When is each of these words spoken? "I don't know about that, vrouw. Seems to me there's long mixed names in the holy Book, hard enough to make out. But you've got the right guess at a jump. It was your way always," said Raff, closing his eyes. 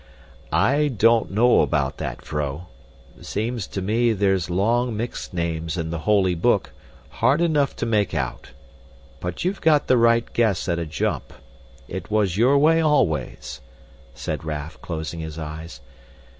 "I 0.51 0.87
don't 0.87 1.29
know 1.29 1.61
about 1.61 1.97
that, 1.99 2.25
vrouw. 2.25 2.65
Seems 3.21 3.67
to 3.67 3.83
me 3.83 4.13
there's 4.13 4.49
long 4.49 4.97
mixed 4.97 5.31
names 5.31 5.77
in 5.77 5.91
the 5.91 5.99
holy 6.09 6.33
Book, 6.33 6.71
hard 7.21 7.39
enough 7.39 7.75
to 7.75 7.85
make 7.85 8.15
out. 8.15 8.49
But 9.19 9.45
you've 9.45 9.61
got 9.61 9.85
the 9.85 9.97
right 9.97 10.25
guess 10.33 10.67
at 10.67 10.79
a 10.79 10.87
jump. 10.87 11.33
It 11.87 12.09
was 12.09 12.35
your 12.35 12.57
way 12.57 12.81
always," 12.81 13.61
said 14.15 14.43
Raff, 14.43 14.81
closing 14.81 15.19
his 15.19 15.37
eyes. 15.37 15.81